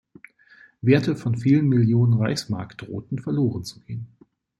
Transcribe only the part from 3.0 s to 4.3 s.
verloren zu gehen.